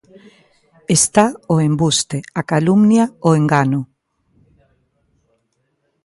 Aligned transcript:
Está 0.97 1.25
o 1.53 1.55
embuste, 1.67 2.17
a 2.39 2.41
calumnia, 2.51 3.05
o 3.27 3.29
engano. 3.39 3.81